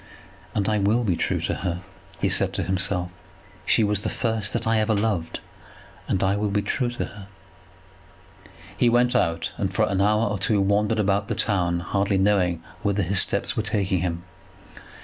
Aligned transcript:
"And 0.55 0.67
I 0.67 0.79
will 0.79 1.03
be 1.03 1.15
true 1.15 1.39
to 1.41 1.53
her," 1.57 1.81
he 2.19 2.27
said 2.27 2.53
to 2.53 2.63
himself. 2.63 3.11
"She 3.67 3.83
was 3.83 3.99
the 4.01 4.09
first 4.09 4.51
that 4.53 4.65
I 4.65 4.79
ever 4.79 4.95
loved, 4.95 5.41
and 6.07 6.23
I 6.23 6.35
will 6.37 6.49
be 6.49 6.63
true 6.63 6.89
to 6.89 7.05
her." 7.05 7.27
He 8.75 8.89
went 8.89 9.15
out, 9.15 9.51
and 9.57 9.71
for 9.71 9.85
an 9.87 10.01
hour 10.01 10.25
or 10.25 10.39
two 10.39 10.59
wandered 10.59 10.97
about 10.97 11.27
the 11.27 11.35
town, 11.35 11.81
hardly 11.81 12.17
knowing 12.17 12.63
whither 12.81 13.03
his 13.03 13.21
steps 13.21 13.55
were 13.55 13.61
taking 13.61 13.99
him. 13.99 14.23